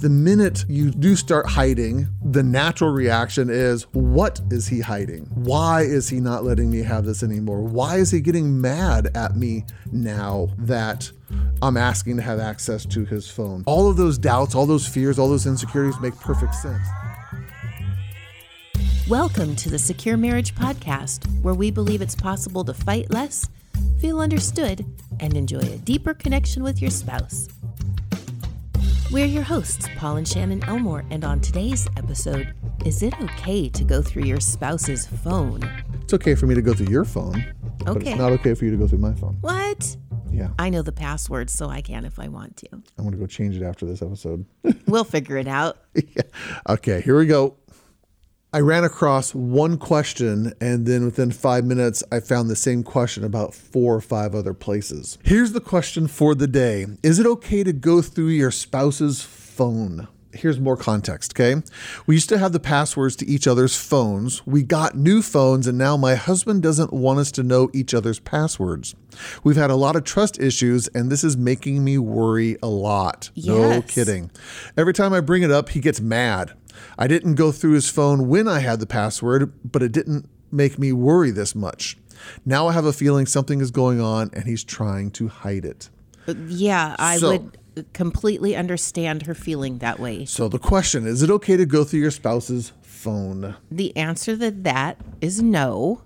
[0.00, 5.26] The minute you do start hiding, the natural reaction is, What is he hiding?
[5.34, 7.60] Why is he not letting me have this anymore?
[7.60, 11.12] Why is he getting mad at me now that
[11.60, 13.62] I'm asking to have access to his phone?
[13.66, 16.86] All of those doubts, all those fears, all those insecurities make perfect sense.
[19.06, 23.50] Welcome to the Secure Marriage Podcast, where we believe it's possible to fight less,
[24.00, 24.82] feel understood,
[25.20, 27.48] and enjoy a deeper connection with your spouse.
[29.10, 32.54] We're your hosts, Paul and Shannon Elmore, and on today's episode,
[32.84, 35.60] is it okay to go through your spouse's phone?
[36.02, 37.44] It's okay for me to go through your phone,
[37.78, 38.10] but Okay.
[38.12, 39.36] it's not okay for you to go through my phone.
[39.40, 39.96] What?
[40.30, 42.68] Yeah, I know the password, so I can if I want to.
[42.72, 44.44] I'm going to go change it after this episode.
[44.86, 45.78] We'll figure it out.
[46.68, 47.56] Okay, here we go.
[48.52, 53.22] I ran across one question, and then within five minutes, I found the same question
[53.22, 55.18] about four or five other places.
[55.22, 60.08] Here's the question for the day Is it okay to go through your spouse's phone?
[60.32, 61.62] Here's more context, okay?
[62.06, 64.44] We used to have the passwords to each other's phones.
[64.46, 68.18] We got new phones, and now my husband doesn't want us to know each other's
[68.18, 68.96] passwords.
[69.44, 73.30] We've had a lot of trust issues, and this is making me worry a lot.
[73.36, 74.30] No kidding.
[74.76, 76.52] Every time I bring it up, he gets mad.
[76.98, 80.78] I didn't go through his phone when I had the password, but it didn't make
[80.78, 81.96] me worry this much.
[82.44, 85.88] Now I have a feeling something is going on and he's trying to hide it.
[86.28, 87.56] Uh, yeah, I So- would
[87.92, 90.24] completely understand her feeling that way.
[90.26, 93.54] So the question is it okay to go through your spouse's phone?
[93.70, 96.02] The answer to that is no.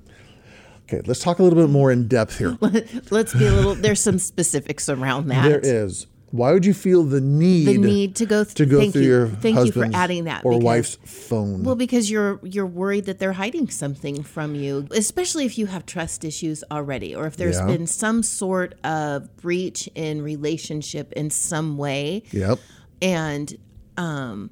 [0.84, 2.58] Okay, let's talk a little bit more in depth here.
[3.11, 5.48] Let's be a little, there's some specifics around that.
[5.48, 6.06] There is.
[6.34, 9.02] Why would you feel the need, the need to go th- to go thank through
[9.02, 9.08] you.
[9.08, 11.62] your thank you for adding that or because- wife's phone?
[11.62, 15.86] well because you're you're worried that they're hiding something from you especially if you have
[15.86, 17.66] trust issues already or if there's Yeah.
[17.66, 22.58] been some sort of breach in relationship in some way yep.
[23.00, 23.56] and
[23.96, 24.50] um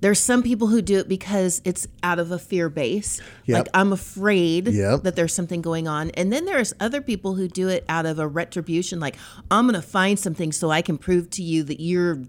[0.00, 3.20] there's some people who do it because it's out of a fear base.
[3.46, 3.58] Yep.
[3.58, 5.02] Like I'm afraid Yep.
[5.02, 6.10] that there's something going on.
[6.12, 9.16] And then there's other people who do it out of a retribution like
[9.50, 12.22] I'm going to find something so I can prove to you that you're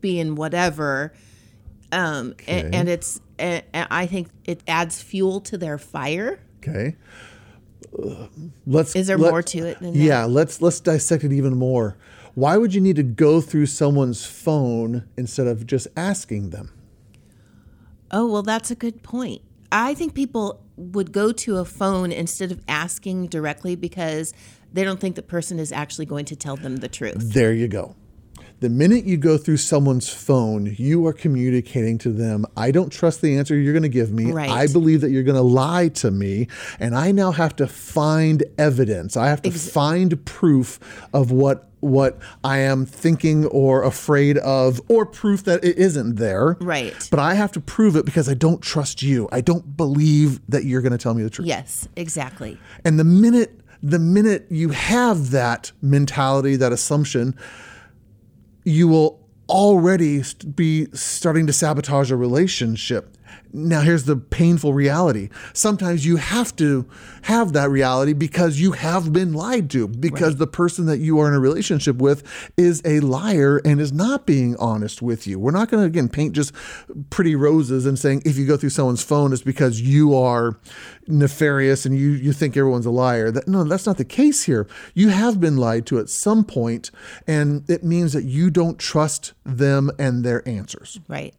[0.00, 1.12] being whatever.
[1.92, 2.70] Um Okay.
[2.72, 6.40] and, it's a- a- I think it adds fuel to their fire.
[6.62, 6.96] Okay.
[7.96, 8.26] Uh,
[8.66, 8.96] let's.
[8.96, 9.98] Is there let- more to it than that?
[9.98, 10.24] Yeah.
[10.24, 11.96] Let's let's dissect it even more.
[12.34, 16.70] Why would you need to go through someone's phone instead of just asking them?
[18.10, 19.42] Oh, well, that's a good point.
[19.72, 24.32] I think people would go to a phone instead of asking directly because
[24.72, 27.32] they don't think the person is actually going to tell them the truth.
[27.32, 27.94] There you go.
[28.60, 33.20] The minute you go through someone's phone, you are communicating to them, I don't trust
[33.20, 34.32] the answer you're going to give me.
[34.32, 34.48] Right.
[34.48, 36.48] I believe that you're going to lie to me.
[36.78, 39.16] And I now have to find evidence.
[39.16, 40.78] I have to find proof
[41.12, 46.56] of what what I am thinking or afraid of, or proof that it isn't there.
[46.60, 46.94] Right.
[47.10, 49.28] But I have to prove it because I don't trust you.
[49.32, 51.46] I don't believe that you're going to tell me the truth.
[51.46, 52.58] Yes, exactly.
[52.86, 57.36] And the minute the minute you have that mentality, that assumption,
[58.64, 60.22] you will already
[60.54, 63.13] be starting to sabotage a relationship.
[63.52, 65.28] Now, here's the painful reality.
[65.52, 66.88] Sometimes you have to
[67.22, 71.28] have that reality because you have been lied to, because the person that you are
[71.28, 72.24] in a relationship with
[72.56, 75.38] is a liar and is not being honest with you.
[75.38, 76.52] We're not going to, again, paint just
[77.10, 80.58] pretty roses and saying if you go through someone's phone, it's because you are
[81.06, 83.30] nefarious and you, you think everyone's a liar.
[83.30, 84.66] That, no, that's not the case here.
[84.94, 86.90] You have been lied to at some point,
[87.26, 91.34] and it means that you don't trust them and their answers Right.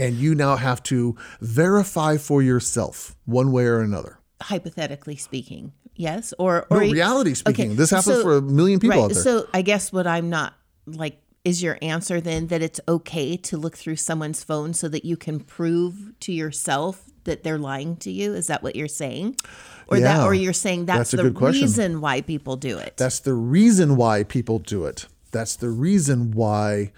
[0.00, 4.18] And you now have to verify for yourself one way or another.
[4.42, 5.72] Hypothetically speaking.
[5.94, 6.32] Yes.
[6.38, 9.04] Or, or e- reality speaking, Okay, this happens so- for a million people right.
[9.04, 9.22] out there.
[9.22, 10.54] So I guess what I'm not
[10.86, 15.04] like is your answer then that it's okay to look through someone's phone so that
[15.04, 18.34] you can prove to yourself that they're lying to you?
[18.34, 19.36] Is that what you're saying?
[19.88, 22.96] Or that or you're saying that's, that's the reason why people do it.
[22.96, 25.06] That's the reason why people do it.
[25.32, 26.92] That's the reason why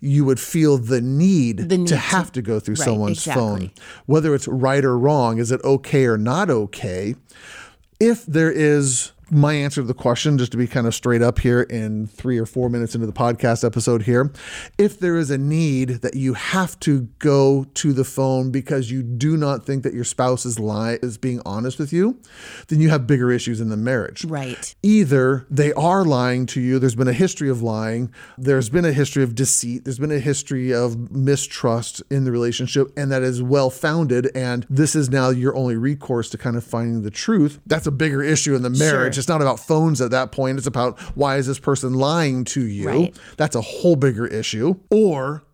[0.00, 3.70] you would feel the need, need to to- have to go through Right, someone's phone.
[4.06, 7.14] Whether it's right or wrong, is it okay or not okay?
[8.00, 11.38] If there is my answer to the question, just to be kind of straight up
[11.38, 14.32] here in three or four minutes into the podcast episode here,
[14.78, 19.02] if there is a need that you have to go to the phone because you
[19.02, 22.18] do not think that your spouse is lie is being honest with you,
[22.68, 24.74] then you have bigger issues in the marriage right.
[24.82, 28.92] either they are lying to you, there's been a history of lying, there's been a
[28.92, 33.42] history of deceit, there's been a history of mistrust in the relationship, and that is
[33.42, 37.60] well founded, and this is now your only recourse to kind of finding the truth.
[37.66, 39.17] That's a bigger issue in the marriage much.
[39.18, 40.58] It's not about phones at that point.
[40.58, 42.88] It's about why is this person lying to you?
[42.88, 43.18] Right.
[43.36, 44.76] That's a whole bigger issue.
[44.90, 45.44] Or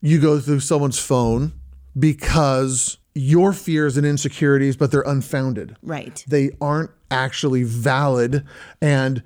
[0.00, 1.52] you go through someone's phone
[1.98, 5.76] because your fears and insecurities, but they're unfounded.
[5.82, 6.24] Right.
[6.26, 8.44] They aren't actually valid.
[8.80, 9.22] And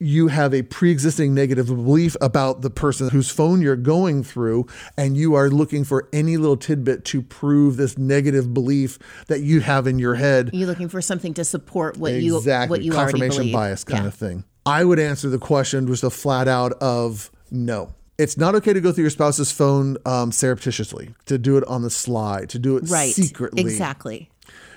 [0.00, 4.66] you have a pre existing negative belief about the person whose phone you're going through,
[4.96, 9.60] and you are looking for any little tidbit to prove this negative belief that you
[9.60, 10.50] have in your head.
[10.52, 12.70] You're looking for something to support what you exactly.
[12.78, 14.08] what you already Confirmation bias kind Yeah.
[14.08, 14.44] of thing.
[14.64, 17.94] I would answer the question with a flat out of no.
[18.18, 21.82] It's not okay to go through your spouse's phone um, surreptitiously, to do it on
[21.82, 23.14] the sly, to do it Right.
[23.14, 24.28] secretly Exactly.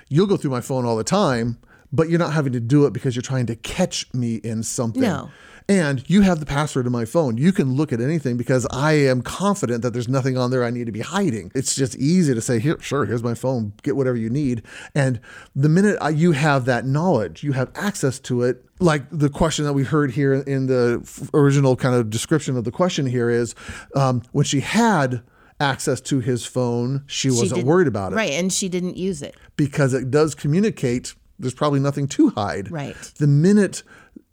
[0.08, 1.58] you'll go through my phone all the time,
[1.92, 5.02] but you're not having to do it because you're trying to catch me in something.
[5.02, 5.30] No.
[5.68, 7.36] And you have the password to my phone.
[7.38, 10.70] You can look at anything because I am confident that there's nothing on there I
[10.70, 11.52] need to be hiding.
[11.54, 14.62] It's just easy to say, here, sure, here's my phone, get whatever you need.
[14.92, 15.20] And
[15.54, 18.64] the minute I, you have that knowledge, you have access to it.
[18.80, 22.72] Like the question that we heard here in the original kind of description of the
[22.72, 23.54] question here is
[23.94, 25.22] um, when she had
[25.60, 29.22] access to his phone, she She wasn't worried about it Right, and she didn't use
[29.22, 29.36] it.
[29.56, 32.70] because it does communicate there's probably nothing to hide.
[32.70, 32.96] Right.
[33.18, 33.82] The minute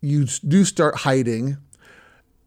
[0.01, 1.57] you do start hiding,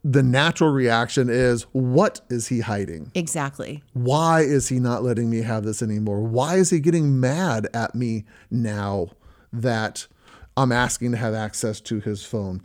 [0.05, 3.11] the natural reaction is what is he hiding?
[3.15, 3.83] Exactly.
[3.93, 6.21] Why is he not letting me have this anymore?
[6.21, 9.11] Why is he getting mad at me now
[9.53, 10.07] that
[10.57, 12.63] I'm asking to have access to his phone?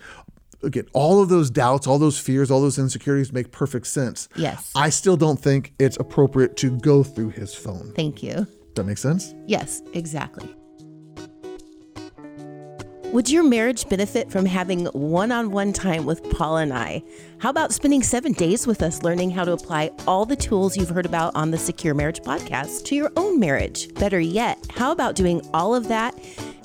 [0.63, 4.27] Again, all of those doubts, all those fears, all those insecurities make perfect sense.
[4.35, 4.71] Yes.
[4.75, 7.93] I still don't think it's appropriate to go through his phone.
[7.95, 8.33] Thank you.
[8.33, 9.35] Does that make sense?
[9.45, 10.55] Yes, exactly.
[13.17, 17.01] Would your marriage benefit from having one on one time with Paul and I?
[17.39, 20.91] How about spending seven days with us learning how to apply all the tools you've
[20.91, 23.91] heard about on the Secure Marriage podcast to your own marriage?
[23.95, 26.13] Better yet, how about doing all of that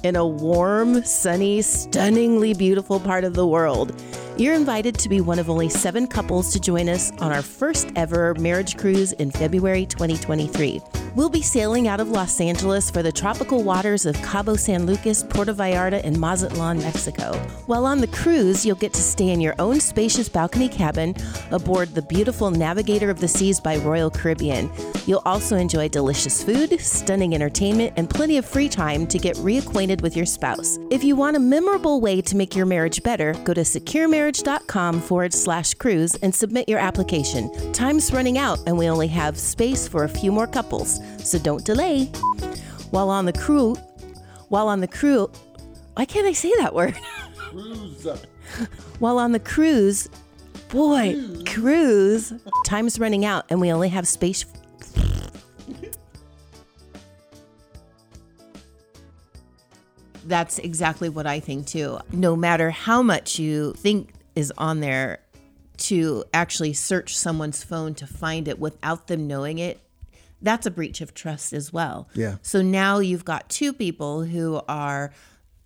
[0.03, 3.99] in a warm, sunny, stunningly beautiful part of the world?
[4.37, 7.91] You're invited to be one of only seven couples to join us on our first
[7.97, 10.83] ever marriage cruise in February 2023.
[11.15, 15.23] We'll be sailing out of Los Angeles for the tropical waters of Cabo San Lucas,
[15.23, 17.35] Puerto Vallarta, and Mazatlan, Mexico.
[17.67, 21.15] While on the cruise, you'll get to stay in your own spacious balcony cabin
[21.51, 24.71] aboard the beautiful Navigator of the Seas by Royal Caribbean.
[25.05, 30.01] You'll also enjoy delicious food, stunning entertainment, and plenty of free time to get reacquainted
[30.01, 30.79] with your spouse.
[30.91, 35.35] If you want a memorable way to make your marriage better, go to securemarriage.com forward
[35.35, 37.73] slash cruise and submit your application.
[37.73, 41.65] Time's running out, and we only have space for a few more couples, so don't
[41.65, 42.07] delay.
[42.91, 43.75] While on the crew,
[44.49, 45.31] while on the crew,
[45.95, 46.97] why can't I say that word?
[47.37, 48.07] Cruise.
[48.99, 50.09] while on the cruise,
[50.69, 51.17] boy,
[51.47, 52.33] cruise,
[52.67, 54.45] time's running out, and we only have space.
[60.25, 61.99] That's exactly what I think too.
[62.13, 65.19] No matter how much you think is on there,
[65.79, 69.81] to actually search someone's phone to find it without them knowing it,
[70.43, 72.09] that's a breach of trust as well.
[72.15, 72.37] Yeah.
[72.43, 75.13] So now you've got two people who are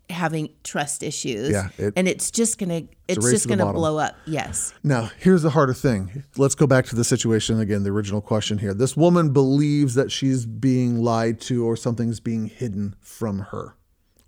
[0.09, 1.51] having trust issues.
[1.51, 3.75] Yeah, it- and it's just gonna it's race just gonna bottom.
[3.81, 4.15] blow up.
[4.27, 4.73] Yes.
[4.85, 6.23] Now, here's the harder thing.
[6.37, 8.73] Let's go back to the situation again, the original question here.
[8.73, 13.75] This woman believes that she's being lied to or something's being hidden from her.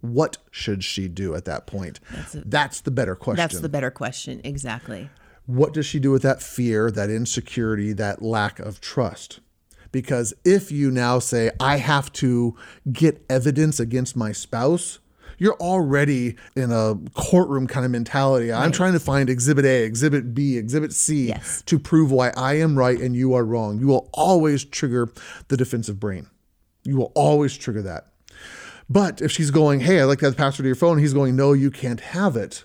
[0.01, 2.01] What should she do at that point?
[2.35, 3.37] That's, the better question.
[3.37, 4.41] That's the better question.
[4.45, 5.11] Exactly.
[5.47, 9.41] what does she do with that fear, that insecurity, that lack of trust?
[9.93, 12.57] Because if you now say, I have to
[12.93, 14.99] get evidence against my spouse,
[15.39, 18.53] you're already in a courtroom kind of mentality.
[18.53, 21.63] I'm trying to find exhibit A, exhibit B, exhibit C Yes.
[21.67, 23.79] to prove why I am right and you are wrong.
[23.79, 25.13] You will always trigger
[25.47, 26.29] the defensive brain.
[26.85, 28.09] You will always trigger that.
[28.91, 31.13] But if she's going, hey, I like to have the password to your phone, he's
[31.15, 32.65] going, no, you can't have it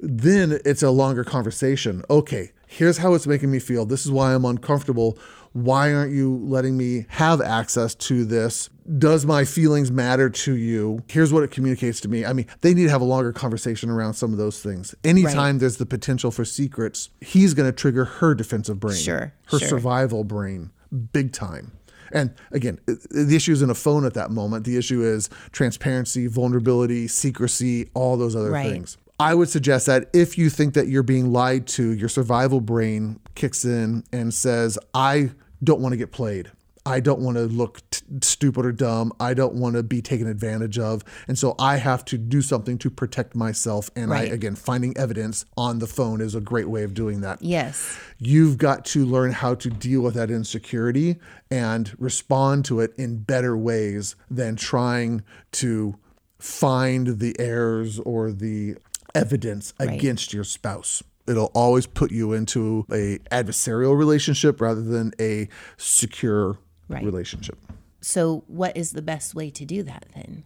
[0.00, 2.02] then it's a longer conversation.
[2.08, 3.84] Okay, here's how it's making me feel.
[3.84, 5.18] This is why I'm uncomfortable.
[5.52, 8.70] Why aren't you letting me have access to this?
[8.98, 11.02] Does my feelings matter to you?
[11.08, 12.24] Here's what it communicates to me.
[12.24, 14.94] I mean, they need to have a longer conversation around some of those things.
[15.02, 19.58] Anytime there's the potential for secrets, he's going to trigger her defensive brain, Sure, her
[19.58, 19.68] sure.
[19.68, 20.70] survival brain,
[21.12, 21.72] big time.
[22.12, 24.64] And again, the issue isn't a phone at that moment.
[24.64, 28.70] The issue is transparency, vulnerability, secrecy, all those other Right.
[28.72, 28.98] things.
[29.20, 33.20] I would suggest that if you think that you're being lied to, your survival brain
[33.34, 36.50] kicks in and says, I don't want to get played.
[36.86, 39.12] I don't want to look t- stupid or dumb.
[39.20, 41.04] I don't want to be taken advantage of.
[41.28, 43.90] And so I have to do something to protect myself.
[43.94, 47.42] And I, again, finding evidence on the phone is a great way of doing that
[47.42, 48.00] Yes.
[48.18, 51.16] you've got to learn how to deal with that insecurity
[51.50, 55.22] and respond to it in better ways than trying
[55.52, 55.96] to
[56.38, 58.76] find the errors or the
[59.14, 61.02] evidence against your spouse.
[61.26, 67.04] It'll always put you into a adversarial relationship rather than a secure Right.
[67.04, 67.56] relationship.
[68.00, 70.44] So, what is the best way to do that then?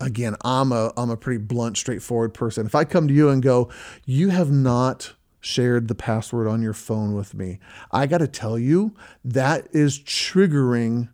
[0.00, 2.66] again, I'm a I'm a pretty blunt, straightforward person.
[2.66, 3.68] If I come to you and go,
[4.04, 7.58] you have not shared the password on your phone with me,
[7.92, 11.08] I got to tell you that is triggering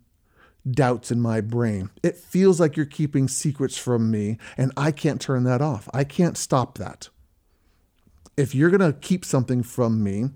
[0.71, 1.91] doubts in my brain.
[2.03, 5.89] It feels like you're keeping secrets from me, and I can't turn that off.
[5.93, 7.09] I can't stop that.
[8.37, 10.31] If you're going to keep something from me,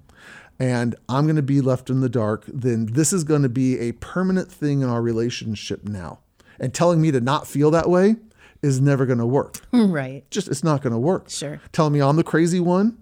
[0.59, 3.79] and I'm going to be left in the dark, then this is going to be
[3.81, 6.21] a permanent thing in our relationship now.
[6.61, 8.17] And telling me to not feel that way
[8.63, 9.61] is never going to work.
[9.73, 10.29] right.
[10.31, 11.31] Just it's not going to work.
[11.31, 11.61] Sure.
[11.73, 12.97] Telling me I'm the crazy one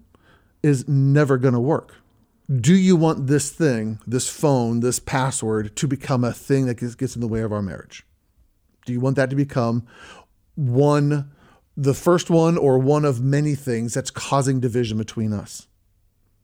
[0.63, 1.95] is never going to work.
[2.49, 6.95] Do you want this thing, this phone, this password to become a thing that gets,
[6.95, 8.05] gets in the way of our marriage?
[8.85, 9.85] Do you want that to become
[10.55, 11.31] one,
[11.77, 15.67] the first one, or one of many things that's causing division between us?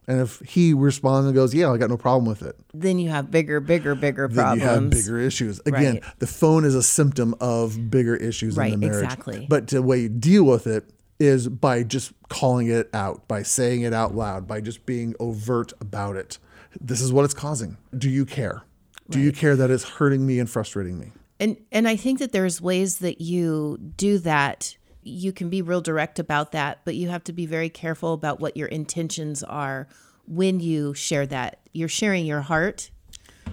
[0.10, 3.10] And if he responds and goes, Yeah, I got no problem with it, Then you
[3.10, 4.62] have bigger, bigger, bigger then problems.
[4.62, 5.60] you have bigger issues.
[5.66, 6.04] Again, Right.
[6.20, 9.04] the phone is a symptom of bigger issues Right, in the marriage.
[9.04, 9.46] exactly.
[9.50, 13.82] But the way you deal with it is by just calling it out, by saying
[13.82, 16.38] it out loud, by just being overt about it.
[16.80, 17.78] This is what it's causing.
[17.98, 18.64] Do you care?
[19.10, 21.12] Do you care that it's hurting me and frustrating me?
[21.40, 24.76] And and I think that there's ways that you do that.
[25.02, 28.40] You can be real direct about that, but you have to be very careful about
[28.40, 29.88] what your intentions are
[30.28, 31.60] when you share that.
[31.72, 32.92] You're sharing your heart.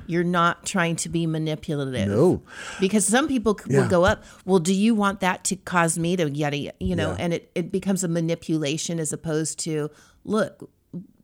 [0.07, 2.09] You're not trying to be manipulative.
[2.09, 2.43] No.
[2.81, 3.81] Because some people Yeah.
[3.83, 7.11] will go up, well, do you want that to cause me to yada, you know,
[7.11, 7.17] Yeah.
[7.19, 9.91] and it, it becomes a manipulation as opposed to,
[10.25, 10.71] look,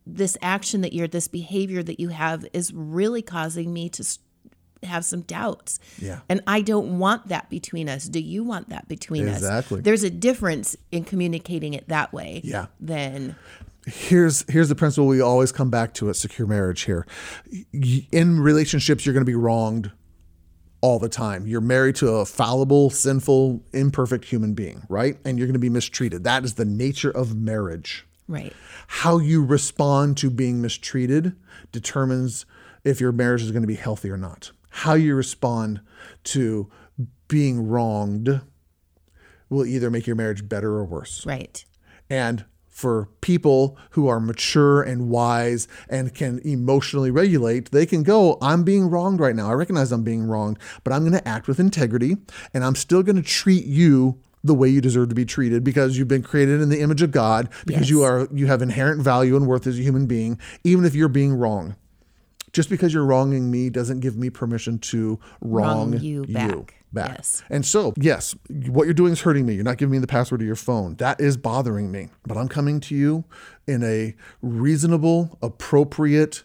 [0.07, 4.05] this action that you're, this behavior that you have is really causing me to
[4.83, 5.79] have some doubts.
[5.99, 6.21] Yeah.
[6.29, 8.07] And I don't want that between us.
[8.07, 9.37] Do you want that between us?
[9.37, 9.83] Exactly.
[9.83, 12.41] There's a difference in communicating it that way.
[12.43, 12.67] Yeah.
[12.81, 13.37] Than
[13.91, 17.07] here's here's the principle we always come back to at secure marriage here.
[18.13, 19.91] In relationships you're going to be wronged
[20.81, 21.47] all the time.
[21.47, 25.19] You're married to a fallible sinful imperfect human being right?
[25.25, 26.25] And you're going to be mistreated.
[26.25, 28.07] That is the nature of marriage.
[28.29, 28.53] Right.
[28.87, 31.35] how you respond to being mistreated
[31.73, 32.47] determines
[32.85, 34.53] if your marriage is going to be healthy or not.
[34.71, 35.81] How you respond
[36.25, 36.71] to
[37.27, 38.41] being wronged
[39.49, 41.27] will either make your marriage better or worse.
[41.27, 41.65] Right.
[42.09, 42.45] and
[42.81, 48.65] for people who are mature and wise and can emotionally regulate, they can go, I'm
[48.65, 49.51] being wronged right now.
[49.51, 52.17] I recognize I'm being wronged, but I'm going to act with integrity
[52.55, 55.99] and I'm still going to treat you the way you deserve to be treated because
[55.99, 59.37] you've been created in the image of God because you are you have inherent value
[59.37, 61.77] and worth as a human being even if you're being wrong.
[62.55, 66.80] Just because you're wronging me doesn't give me permission to wrong, Wrong you back.
[66.93, 67.19] Back.
[67.19, 67.43] Yes.
[67.51, 69.55] And so, yes, what you're doing is hurting me.
[69.55, 70.97] You're not giving me the password to your phone.
[70.97, 72.09] That is bothering me.
[72.27, 73.25] But I'm coming to you
[73.67, 76.45] in a reasonable, appropriate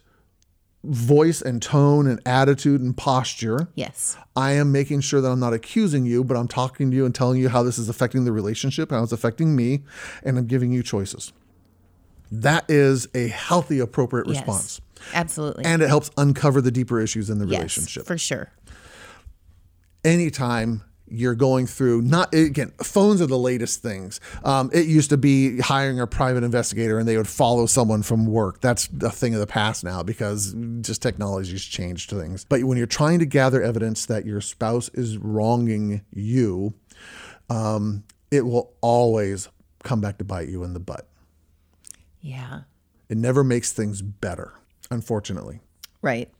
[0.84, 3.70] voice and tone and attitude and posture.
[3.76, 4.18] Yes.
[4.36, 7.16] I am making sure that I'm not accusing you, but I'm talking to you and
[7.16, 9.84] telling you how this is affecting the relationship, how it's affecting me,
[10.24, 11.34] and I'm giving you choices.
[12.32, 14.38] That is a healthy, appropriate Yes.
[14.38, 14.82] response.
[15.14, 15.66] Absolutely.
[15.66, 18.06] And it helps uncover the deeper issues in the yes, relationship.
[18.06, 18.52] For sure.
[20.06, 24.20] Anytime you're going through not again phones are the latest things.
[24.44, 28.26] Um, it used to be hiring a private investigator and they would follow someone from
[28.26, 28.60] work.
[28.62, 32.44] That's a thing of the past now because just technology's changed things.
[32.44, 36.74] But when you're trying to gather evidence that your spouse is wronging you
[37.50, 39.50] um, it will always
[39.84, 41.08] come back to bite you in the butt.
[42.22, 42.62] Yeah.
[43.10, 44.54] it never makes things better
[44.90, 45.60] unfortunately.
[46.02, 46.32] Right.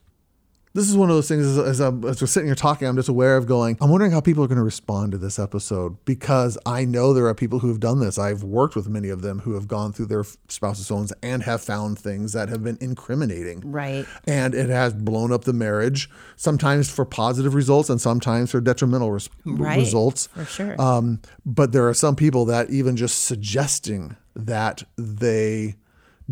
[0.76, 2.96] This is one of those things as, as, I'm, as we're sitting here talking, I'm
[2.96, 5.96] just aware of going, I'm wondering how people are going to respond to this episode
[6.04, 8.18] because I know there are people who have done this.
[8.18, 11.62] I've worked with many of them who have gone through their spouse's phones and have
[11.62, 13.62] found things that have been incriminating.
[13.64, 14.04] Right.
[14.26, 19.10] And it has blown up the marriage, sometimes for positive results and sometimes for detrimental
[19.12, 19.78] res- Right.
[19.78, 20.26] results.
[20.26, 20.78] For sure.
[20.78, 25.76] Um, but there are some people that even just suggesting that they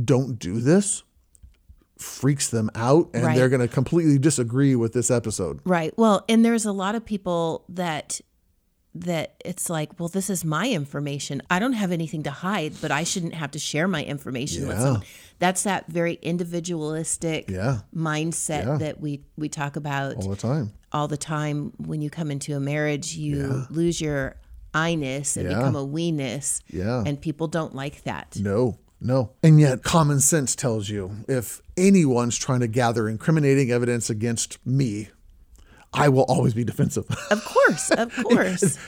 [0.04, 1.02] don't do this
[1.98, 3.36] freaks them out and Right.
[3.36, 5.60] they're going to completely disagree with this episode.
[5.64, 5.92] Right.
[5.96, 8.20] Well, and there's a lot of people that
[8.96, 11.42] that it's like, well, this is my information.
[11.50, 14.76] I don't have anything to hide, but I shouldn't have to share my information with
[14.76, 14.82] Yeah.
[14.84, 15.02] someone.
[15.40, 17.80] That's that very individualistic Yeah.
[17.94, 18.76] mindset Yeah.
[18.78, 20.72] that we we talk about All the time.
[20.92, 21.72] all the time.
[21.78, 24.36] When you come into a marriage, you lose your
[24.72, 26.60] I-ness and become a we-ness.
[26.68, 27.02] Yeah.
[27.06, 28.36] And people don't like that.
[28.40, 29.32] No, no.
[29.42, 35.08] And yet, common sense tells you if anyone's trying to gather incriminating evidence against me,
[35.92, 37.06] I will always be defensive.
[37.30, 38.78] Of course, of course.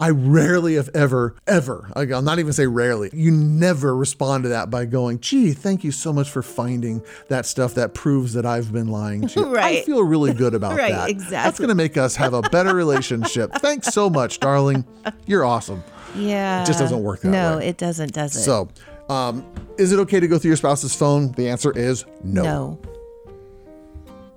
[0.00, 4.70] I rarely, if ever, ever, I'll not even say rarely, you never respond to that
[4.70, 8.72] by going, gee, thank you so much for finding that stuff that proves that I've
[8.72, 9.46] been lying to you.
[9.54, 9.80] right.
[9.80, 11.30] I feel really good about Right, that.
[11.30, 13.52] That's going to make us have a better relationship.
[13.56, 14.86] Thanks so much, darling.
[15.26, 15.84] You're awesome.
[16.16, 16.62] Yeah.
[16.62, 17.68] It just doesn't work that no, way.
[17.68, 18.40] it doesn't, does it?
[18.40, 18.70] So,
[19.10, 19.44] um,
[19.78, 21.32] is it okay to go through your spouse's phone?
[21.32, 22.42] The answer is no.
[22.42, 22.80] no.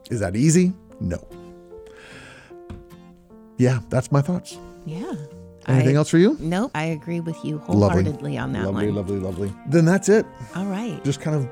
[0.09, 0.73] Is that easy?
[0.99, 1.25] No.
[3.57, 4.57] Yeah, that's my thoughts.
[4.85, 5.13] Yeah.
[5.67, 6.35] Anything I, else for you?
[6.39, 6.71] Nope.
[6.75, 8.95] I agree with you wholeheartedly on that lovely, one.
[8.95, 9.47] lovely, lovely.
[9.47, 9.61] Lovely.
[9.69, 10.25] Then that's it.
[10.55, 11.01] All right.
[11.05, 11.49] Just kind of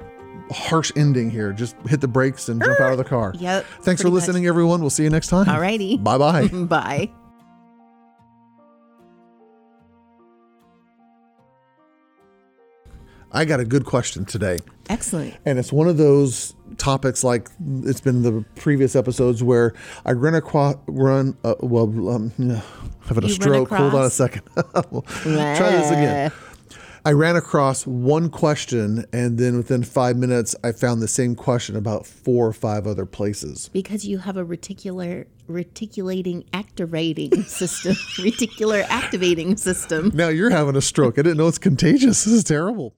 [0.55, 1.53] harsh ending here.
[1.53, 3.33] Just hit the brakes and jump out of the car.
[3.37, 4.13] Yep, Thanks for pretty much.
[4.13, 4.81] listening, everyone.
[4.81, 5.47] We'll see you next time.
[5.47, 5.97] All righty.
[6.01, 7.11] Bye bye bye.
[13.33, 14.57] I got a good question today.
[14.89, 15.35] Excellent.
[15.45, 17.49] And it's one of those topics like
[17.83, 19.73] it's been the previous episodes where
[20.05, 22.31] I run across, run, uh, well, um,
[23.07, 23.69] having a You stroke.
[23.69, 24.43] Hold on a second.
[24.91, 25.03] We'll
[25.55, 26.31] try this again.
[27.03, 31.75] I ran across one question, and then within five minutes, I found the same question
[31.75, 33.69] about four or five other places.
[33.73, 37.93] Because you have a reticular reticulating activating system.
[38.19, 40.11] reticular activating system.
[40.13, 41.17] Now you're having a stroke.
[41.17, 42.23] I didn't know it's contagious.
[42.23, 42.93] This is terrible.